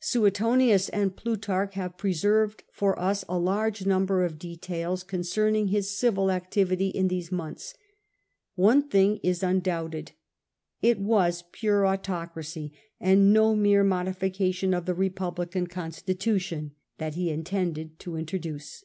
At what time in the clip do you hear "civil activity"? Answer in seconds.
5.96-6.88